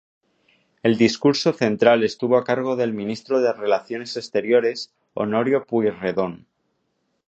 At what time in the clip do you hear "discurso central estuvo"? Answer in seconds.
0.97-2.35